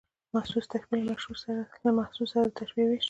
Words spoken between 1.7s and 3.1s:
له محسوس سره د تشبېه وېش.